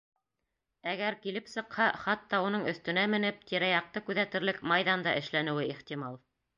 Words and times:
Әгәр 0.93 1.17
килеп 1.25 1.51
сыҡһа, 1.51 1.91
хатта 2.07 2.41
уның 2.47 2.67
өҫтөнә 2.73 3.05
менеп 3.17 3.47
тирә-яҡты 3.53 4.07
күҙәтерлек 4.11 4.67
майҙан 4.75 5.09
да 5.11 5.19
эшләнеүе 5.23 5.73
ихтимал. 5.75 6.23